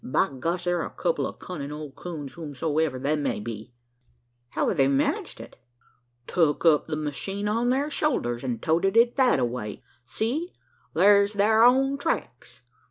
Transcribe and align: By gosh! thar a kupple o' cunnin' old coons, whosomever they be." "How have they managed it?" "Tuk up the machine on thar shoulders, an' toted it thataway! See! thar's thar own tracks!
By 0.03 0.29
gosh! 0.39 0.63
thar 0.63 0.83
a 0.83 0.89
kupple 0.89 1.27
o' 1.27 1.31
cunnin' 1.33 1.71
old 1.71 1.95
coons, 1.95 2.33
whosomever 2.33 2.97
they 2.97 3.39
be." 3.39 3.71
"How 4.53 4.67
have 4.69 4.77
they 4.77 4.87
managed 4.87 5.39
it?" 5.39 5.57
"Tuk 6.25 6.65
up 6.65 6.87
the 6.87 6.95
machine 6.95 7.47
on 7.47 7.69
thar 7.69 7.91
shoulders, 7.91 8.43
an' 8.43 8.57
toted 8.57 8.97
it 8.97 9.15
thataway! 9.15 9.83
See! 10.01 10.53
thar's 10.95 11.33
thar 11.35 11.63
own 11.63 11.99
tracks! 11.99 12.61